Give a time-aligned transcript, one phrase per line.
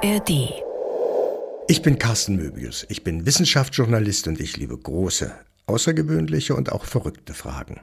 [0.00, 0.62] ARD.
[1.66, 2.86] Ich bin Carsten Möbius.
[2.88, 5.32] Ich bin Wissenschaftsjournalist und ich liebe große,
[5.66, 7.80] außergewöhnliche und auch verrückte Fragen.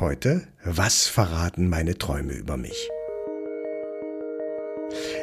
[0.00, 2.88] Heute, was verraten meine Träume über mich?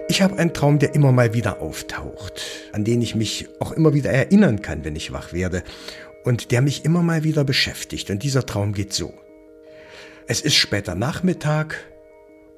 [0.07, 3.93] Ich habe einen Traum, der immer mal wieder auftaucht, an den ich mich auch immer
[3.93, 5.63] wieder erinnern kann, wenn ich wach werde
[6.23, 8.09] und der mich immer mal wieder beschäftigt.
[8.09, 9.13] Und dieser Traum geht so.
[10.27, 11.75] Es ist später Nachmittag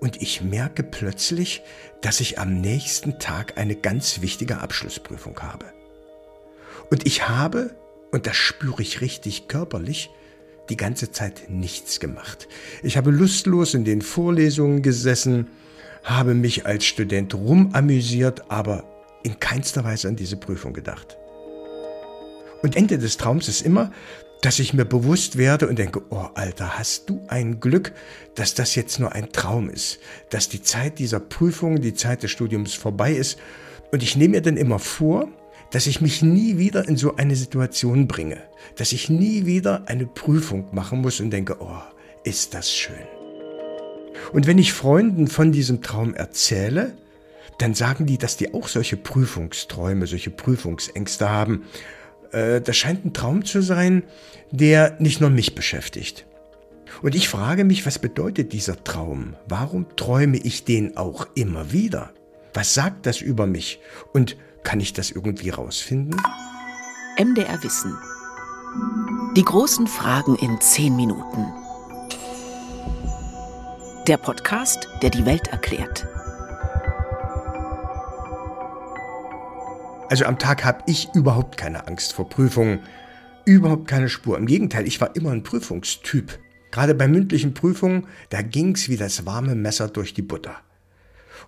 [0.02, 1.62] und ich merke plötzlich,
[2.02, 5.66] dass ich am nächsten Tag eine ganz wichtige Abschlussprüfung habe.
[6.90, 7.76] Und ich habe,
[8.12, 10.10] und das spüre ich richtig körperlich,
[10.70, 12.48] die ganze Zeit nichts gemacht.
[12.82, 15.48] Ich habe lustlos in den Vorlesungen gesessen,
[16.04, 18.84] habe mich als Student rumamüsiert, aber
[19.24, 21.16] in keinster Weise an diese Prüfung gedacht.
[22.64, 23.92] Und Ende des Traums ist immer,
[24.42, 27.94] dass ich mir bewusst werde und denke, oh Alter, hast du ein Glück,
[28.36, 32.32] dass das jetzt nur ein Traum ist, dass die Zeit dieser Prüfung, die Zeit des
[32.32, 33.38] Studiums vorbei ist.
[33.92, 35.28] Und ich nehme mir dann immer vor,
[35.70, 38.42] dass ich mich nie wieder in so eine Situation bringe,
[38.76, 41.82] dass ich nie wieder eine Prüfung machen muss und denke, oh,
[42.24, 42.96] ist das schön.
[44.34, 46.94] Und wenn ich Freunden von diesem Traum erzähle,
[47.58, 51.64] dann sagen die, dass die auch solche Prüfungsträume, solche Prüfungsängste haben
[52.32, 54.04] äh, das scheint ein Traum zu sein,
[54.52, 56.26] der nicht nur mich beschäftigt.
[57.02, 59.36] Und ich frage mich, was bedeutet dieser Traum?
[59.48, 62.12] Warum träume ich den auch immer wieder?
[62.54, 63.80] Was sagt das über mich?
[64.14, 66.22] Und kann ich das irgendwie rausfinden?
[67.18, 67.98] MDR Wissen.
[69.36, 71.46] Die großen Fragen in zehn Minuten.
[74.08, 76.08] Der Podcast, der die Welt erklärt.
[80.12, 82.82] Also am Tag habe ich überhaupt keine Angst vor Prüfungen,
[83.46, 84.38] überhaupt keine Spur.
[84.38, 86.38] Im Gegenteil, ich war immer ein Prüfungstyp.
[86.70, 90.58] Gerade bei mündlichen Prüfungen, da ging's wie das warme Messer durch die Butter.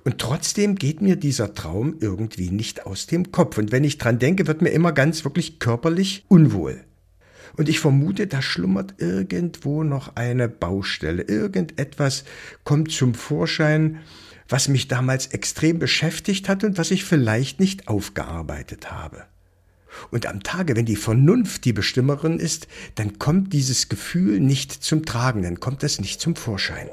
[0.06, 3.58] Und trotzdem geht mir dieser Traum irgendwie nicht aus dem Kopf.
[3.58, 6.86] Und wenn ich dran denke, wird mir immer ganz wirklich körperlich unwohl.
[7.58, 11.24] Und ich vermute, da schlummert irgendwo noch eine Baustelle.
[11.24, 12.24] Irgendetwas
[12.64, 14.00] kommt zum Vorschein,
[14.54, 19.26] was mich damals extrem beschäftigt hat und was ich vielleicht nicht aufgearbeitet habe.
[20.12, 25.06] Und am Tage, wenn die Vernunft die Bestimmerin ist, dann kommt dieses Gefühl nicht zum
[25.06, 26.88] Tragen, dann kommt es nicht zum Vorschein.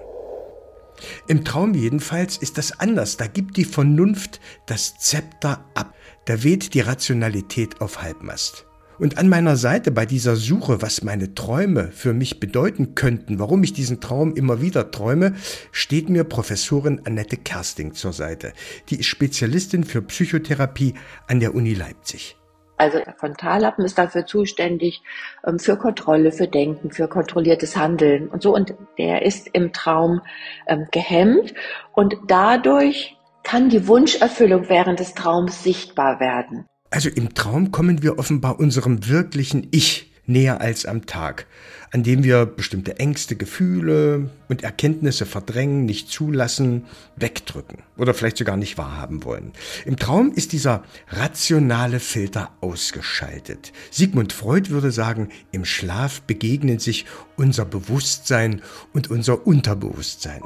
[1.29, 3.19] Im Traum jedenfalls ist das anders.
[3.19, 5.95] Da gibt die Vernunft das Zepter ab.
[6.25, 8.65] Da weht die Rationalität auf Halbmast.
[9.01, 13.65] Und an meiner Seite bei dieser Suche, was meine Träume für mich bedeuten könnten, warum
[13.65, 15.33] ich diesen Traum immer wieder träume,
[15.73, 18.53] steht mir Professorin Annette Kersting zur Seite.
[18.91, 20.93] Die ist Spezialistin für Psychotherapie
[21.29, 22.37] an der Uni Leipzig.
[22.77, 25.01] Also der Frontallappen ist dafür zuständig
[25.47, 28.55] ähm, für Kontrolle, für Denken, für kontrolliertes Handeln und so.
[28.55, 30.21] Und der ist im Traum
[30.67, 31.55] ähm, gehemmt
[31.95, 36.67] und dadurch kann die Wunscherfüllung während des Traums sichtbar werden.
[36.91, 41.47] Also im Traum kommen wir offenbar unserem wirklichen Ich näher als am Tag,
[41.91, 46.87] an dem wir bestimmte Ängste, Gefühle und Erkenntnisse verdrängen, nicht zulassen,
[47.17, 49.53] wegdrücken oder vielleicht sogar nicht wahrhaben wollen.
[49.85, 53.73] Im Traum ist dieser rationale Filter ausgeschaltet.
[53.91, 57.07] Sigmund Freud würde sagen, im Schlaf begegnen sich
[57.37, 58.63] unser Bewusstsein
[58.93, 60.43] und unser Unterbewusstsein.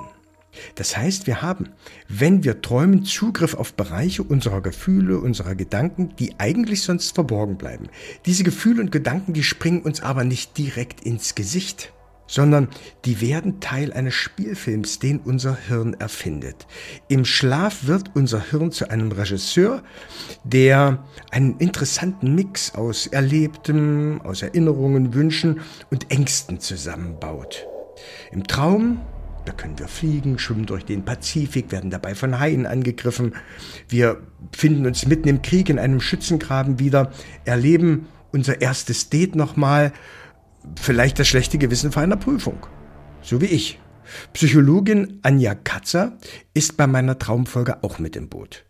[0.74, 1.70] Das heißt, wir haben,
[2.08, 7.88] wenn wir träumen, Zugriff auf Bereiche unserer Gefühle, unserer Gedanken, die eigentlich sonst verborgen bleiben.
[8.26, 11.92] Diese Gefühle und Gedanken, die springen uns aber nicht direkt ins Gesicht,
[12.26, 12.68] sondern
[13.04, 16.66] die werden Teil eines Spielfilms, den unser Hirn erfindet.
[17.08, 19.82] Im Schlaf wird unser Hirn zu einem Regisseur,
[20.42, 25.60] der einen interessanten Mix aus Erlebtem, aus Erinnerungen, Wünschen
[25.90, 27.66] und Ängsten zusammenbaut.
[28.32, 29.00] Im Traum
[29.44, 33.34] da können wir fliegen, schwimmen durch den Pazifik, werden dabei von Haien angegriffen.
[33.88, 34.22] Wir
[34.52, 37.12] finden uns mitten im Krieg in einem Schützengraben wieder,
[37.44, 39.92] erleben unser erstes Date nochmal,
[40.80, 42.66] vielleicht das schlechte Gewissen vor einer Prüfung.
[43.22, 43.80] So wie ich.
[44.32, 46.18] Psychologin Anja Katzer
[46.52, 48.64] ist bei meiner Traumfolge auch mit im Boot.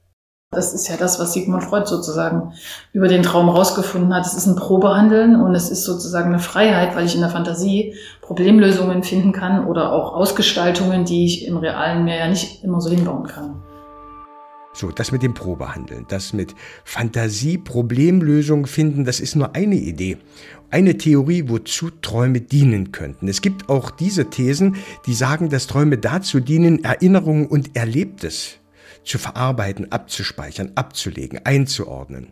[0.54, 2.52] Das ist ja das, was Sigmund Freud sozusagen
[2.92, 4.26] über den Traum rausgefunden hat.
[4.26, 7.94] Es ist ein Probehandeln und es ist sozusagen eine Freiheit, weil ich in der Fantasie
[8.22, 12.90] Problemlösungen finden kann oder auch Ausgestaltungen, die ich im realen Meer ja nicht immer so
[12.90, 13.62] hinbauen kann.
[14.76, 20.16] So, das mit dem Probehandeln, das mit Fantasie, Problemlösungen finden, das ist nur eine Idee.
[20.68, 23.28] Eine Theorie, wozu Träume dienen könnten.
[23.28, 24.74] Es gibt auch diese Thesen,
[25.06, 28.58] die sagen, dass Träume dazu dienen, Erinnerungen und Erlebtes
[29.04, 32.28] zu verarbeiten, abzuspeichern, abzulegen, einzuordnen.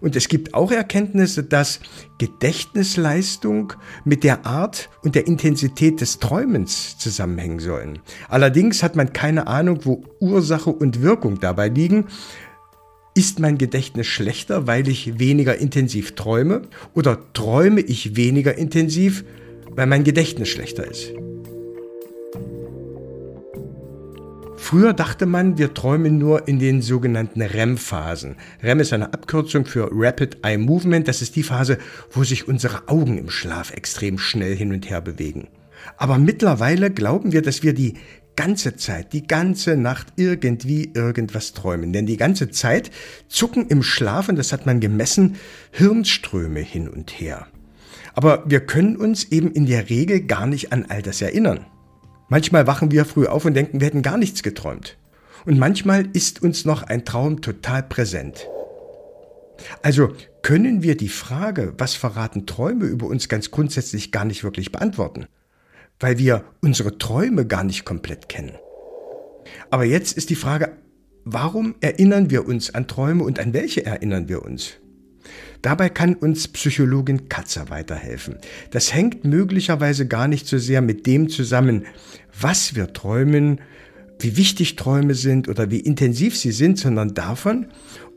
[0.00, 1.80] Und es gibt auch Erkenntnisse, dass
[2.18, 3.72] Gedächtnisleistung
[4.04, 8.00] mit der Art und der Intensität des Träumens zusammenhängen sollen.
[8.28, 12.06] Allerdings hat man keine Ahnung, wo Ursache und Wirkung dabei liegen.
[13.14, 16.62] Ist mein Gedächtnis schlechter, weil ich weniger intensiv träume?
[16.94, 19.24] Oder träume ich weniger intensiv,
[19.70, 21.12] weil mein Gedächtnis schlechter ist?
[24.70, 28.36] Früher dachte man, wir träumen nur in den sogenannten REM-Phasen.
[28.62, 31.08] REM ist eine Abkürzung für Rapid Eye Movement.
[31.08, 31.76] Das ist die Phase,
[32.12, 35.48] wo sich unsere Augen im Schlaf extrem schnell hin und her bewegen.
[35.96, 37.94] Aber mittlerweile glauben wir, dass wir die
[38.36, 41.92] ganze Zeit, die ganze Nacht irgendwie irgendwas träumen.
[41.92, 42.92] Denn die ganze Zeit
[43.26, 45.34] zucken im Schlaf, und das hat man gemessen,
[45.72, 47.48] Hirnströme hin und her.
[48.14, 51.66] Aber wir können uns eben in der Regel gar nicht an all das erinnern.
[52.30, 54.96] Manchmal wachen wir früh auf und denken, wir hätten gar nichts geträumt.
[55.46, 58.46] Und manchmal ist uns noch ein Traum total präsent.
[59.82, 60.12] Also
[60.42, 65.26] können wir die Frage, was verraten Träume über uns ganz grundsätzlich gar nicht wirklich beantworten,
[65.98, 68.52] weil wir unsere Träume gar nicht komplett kennen.
[69.70, 70.76] Aber jetzt ist die Frage,
[71.24, 74.74] warum erinnern wir uns an Träume und an welche erinnern wir uns?
[75.62, 78.38] Dabei kann uns Psychologin Katzer weiterhelfen.
[78.70, 81.84] Das hängt möglicherweise gar nicht so sehr mit dem zusammen,
[82.38, 83.60] was wir träumen,
[84.18, 87.66] wie wichtig Träume sind oder wie intensiv sie sind, sondern davon,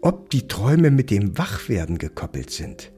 [0.01, 2.92] ob die Träume mit dem Wachwerden gekoppelt sind.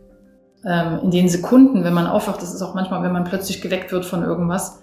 [0.63, 3.91] Ähm, in den Sekunden, wenn man aufwacht, das ist auch manchmal, wenn man plötzlich geweckt
[3.91, 4.80] wird von irgendwas,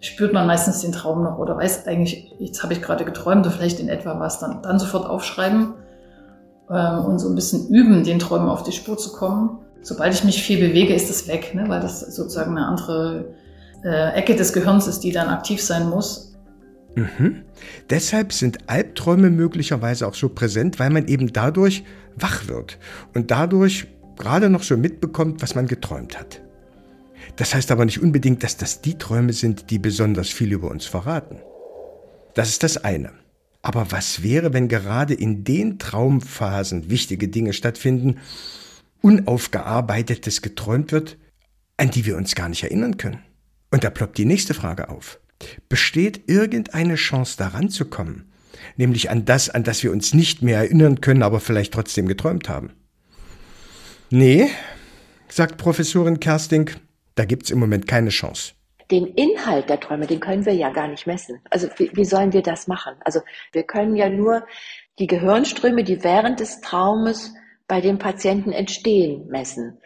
[0.00, 3.54] spürt man meistens den Traum noch oder weiß eigentlich, jetzt habe ich gerade geträumt oder
[3.54, 5.74] vielleicht in etwa was, dann, dann sofort aufschreiben
[6.76, 9.58] und so ein bisschen üben, den Träumen auf die Spur zu kommen.
[9.82, 11.64] Sobald ich mich viel bewege, ist das weg, ne?
[11.68, 13.34] weil das sozusagen eine andere
[13.84, 16.36] äh, Ecke des Gehirns ist, die dann aktiv sein muss.
[16.94, 17.42] Mhm.
[17.88, 21.84] Deshalb sind Albträume möglicherweise auch so präsent, weil man eben dadurch
[22.16, 22.78] wach wird
[23.14, 23.86] und dadurch
[24.16, 26.40] gerade noch so mitbekommt, was man geträumt hat.
[27.36, 30.84] Das heißt aber nicht unbedingt, dass das die Träume sind, die besonders viel über uns
[30.84, 31.38] verraten.
[32.34, 33.10] Das ist das eine.
[33.62, 38.18] Aber was wäre, wenn gerade in den Traumphasen wichtige Dinge stattfinden,
[39.02, 41.18] unaufgearbeitetes geträumt wird,
[41.76, 43.22] an die wir uns gar nicht erinnern können?
[43.70, 45.20] Und da ploppt die nächste Frage auf.
[45.68, 48.30] Besteht irgendeine Chance daran zu kommen?
[48.76, 52.48] Nämlich an das, an das wir uns nicht mehr erinnern können, aber vielleicht trotzdem geträumt
[52.48, 52.70] haben.
[54.10, 54.48] Nee,
[55.28, 56.70] sagt Professorin Kersting,
[57.14, 58.52] da gibt's im Moment keine Chance
[58.90, 61.40] den Inhalt der Träume, den können wir ja gar nicht messen.
[61.50, 62.94] Also wie, wie sollen wir das machen?
[63.04, 63.20] Also
[63.52, 64.44] wir können ja nur
[64.98, 67.32] die Gehirnströme, die während des Traumes
[67.68, 69.78] bei dem Patienten entstehen, messen.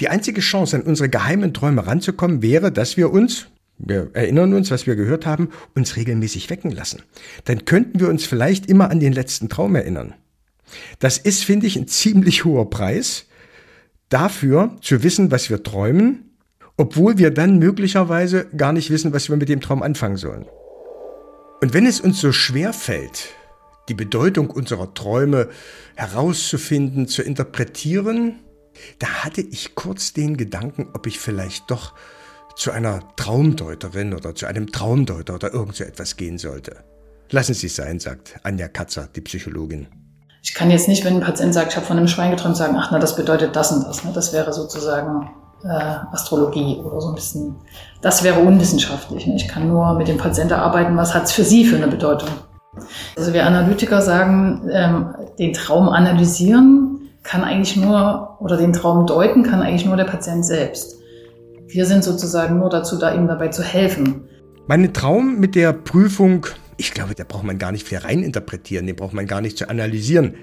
[0.00, 3.48] Die einzige Chance, an unsere geheimen Träume ranzukommen, wäre, dass wir uns,
[3.78, 7.02] wir erinnern uns, was wir gehört haben, uns regelmäßig wecken lassen.
[7.44, 10.14] Dann könnten wir uns vielleicht immer an den letzten Traum erinnern.
[10.98, 13.26] Das ist, finde ich, ein ziemlich hoher Preis
[14.08, 16.23] dafür, zu wissen, was wir träumen
[16.76, 20.46] obwohl wir dann möglicherweise gar nicht wissen, was wir mit dem Traum anfangen sollen.
[21.60, 23.28] Und wenn es uns so schwer fällt,
[23.88, 25.48] die Bedeutung unserer Träume
[25.94, 28.40] herauszufinden, zu interpretieren,
[28.98, 31.94] da hatte ich kurz den Gedanken, ob ich vielleicht doch
[32.56, 36.84] zu einer Traumdeuterin oder zu einem Traumdeuter oder irgend so etwas gehen sollte.
[37.30, 39.88] Lassen Sie es sein, sagt Anja Katzer, die Psychologin.
[40.42, 42.76] Ich kann jetzt nicht, wenn ein Patient sagt, ich habe von einem Schwein geträumt, sagen,
[42.78, 44.04] ach na, das bedeutet das und das.
[44.04, 44.12] Ne?
[44.12, 45.30] Das wäre sozusagen
[45.64, 47.56] äh, Astrologie oder so ein bisschen.
[48.02, 49.26] Das wäre unwissenschaftlich.
[49.26, 49.36] Ne?
[49.36, 52.28] Ich kann nur mit dem Patienten arbeiten, was hat es für sie für eine Bedeutung.
[53.16, 59.42] Also wir Analytiker sagen, ähm, den Traum analysieren kann eigentlich nur, oder den Traum deuten
[59.42, 60.96] kann eigentlich nur der Patient selbst.
[61.68, 64.28] Wir sind sozusagen nur dazu da, ihm dabei zu helfen.
[64.66, 66.46] Mein Traum mit der Prüfung,
[66.76, 69.68] ich glaube, da braucht man gar nicht viel reininterpretieren, den braucht man gar nicht zu
[69.68, 70.34] analysieren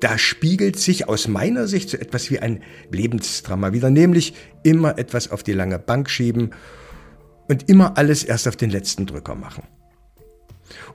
[0.00, 5.30] da spiegelt sich aus meiner Sicht so etwas wie ein Lebensdrama wieder, nämlich immer etwas
[5.30, 6.50] auf die lange Bank schieben
[7.48, 9.64] und immer alles erst auf den letzten Drücker machen.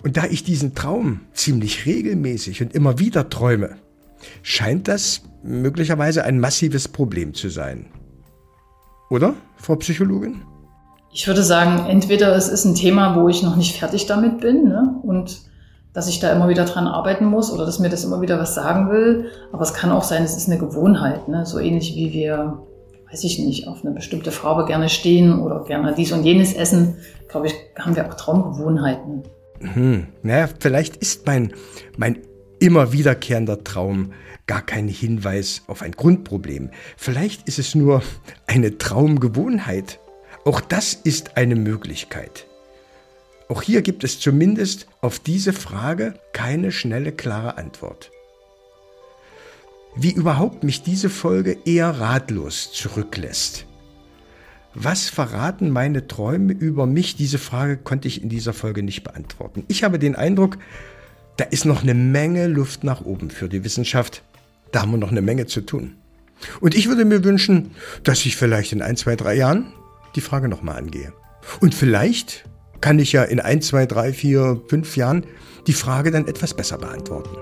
[0.04, 3.78] Und da ich diesen Traum ziemlich regelmäßig und immer wieder träume,
[4.42, 7.88] scheint das möglicherweise ein massives Problem zu sein.
[9.10, 10.42] Oder, Frau Psychologin?
[11.14, 14.64] Ich würde sagen, entweder es ist ein Thema, wo ich noch nicht fertig damit bin
[14.68, 15.00] ne?
[15.04, 15.42] und
[15.96, 18.54] dass ich da immer wieder dran arbeiten muss oder dass mir das immer wieder was
[18.54, 19.32] sagen will.
[19.54, 21.46] Aber es kann auch sein, es ist eine Gewohnheit, ne?
[21.46, 22.62] so ähnlich wie wir,
[23.10, 26.98] weiß ich nicht, auf eine bestimmte Farbe gerne stehen oder gerne dies und jenes essen.
[27.30, 29.24] Glaube ich, haben wir auch Traumgewohnheiten.
[29.62, 30.08] Hm.
[30.22, 31.54] Naja, vielleicht ist mein,
[31.96, 32.20] mein
[32.60, 34.12] immer wiederkehrender Traum
[34.48, 36.72] gar kein Hinweis auf ein Grundproblem.
[36.98, 38.04] Vielleicht ist es nur
[38.48, 40.00] eine Traumgewohnheit.
[40.44, 42.48] Auch das ist eine Möglichkeit.
[43.48, 48.12] Auch hier gibt es zumindest auf diese Frage keine schnelle, klare Antwort.
[49.96, 53.66] Wie überhaupt mich diese Folge eher ratlos zurücklässt.
[54.74, 57.16] Was verraten meine Träume über mich?
[57.16, 59.64] Diese Frage konnte ich in dieser Folge nicht beantworten.
[59.70, 60.58] Ich habe den Eindruck,
[61.38, 64.22] da ist noch eine Menge Luft nach oben für die Wissenschaft.
[64.72, 65.96] Da haben wir noch eine Menge zu tun.
[66.60, 67.72] Und ich würde mir wünschen,
[68.04, 69.72] dass ich vielleicht in ein, zwei, drei Jahren
[70.16, 71.14] die Frage nochmal angehe.
[71.62, 72.44] Und vielleicht
[72.82, 75.26] kann ich ja in ein, zwei, drei, vier, fünf Jahren
[75.68, 77.36] die Frage dann etwas besser beantworten.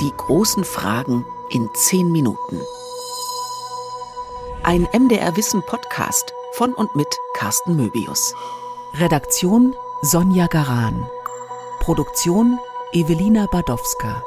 [0.00, 2.60] Die großen Fragen in zehn Minuten.
[4.62, 8.34] Ein MDR Wissen Podcast von und mit Carsten Möbius.
[8.94, 11.06] Redaktion Sonja Garan.
[11.80, 12.58] Produktion
[12.92, 14.22] Evelina Badowska.